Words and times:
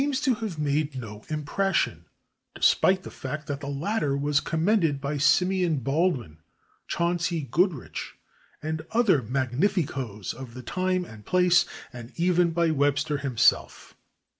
seem 0.01 0.11
to 0.13 0.33
have 0.33 0.57
made 0.57 0.99
no 0.99 1.21
impression, 1.29 2.05
despite 2.55 3.03
the 3.03 3.11
fact 3.11 3.45
that 3.45 3.59
the 3.59 3.67
latter 3.69 4.17
was 4.17 4.39
commended 4.39 4.99
by 4.99 5.15
Simeon 5.15 5.77
Baldwin, 5.77 6.39
Chauncey 6.87 7.41
Goodrich 7.41 8.15
and 8.63 8.81
other 8.93 9.21
magnificoes 9.21 10.33
of 10.33 10.55
the 10.55 10.63
time 10.63 11.05
and 11.05 11.23
place, 11.23 11.67
and 11.93 12.13
even 12.15 12.49
by 12.49 12.71
Webster 12.71 13.19
himself. 13.19 13.93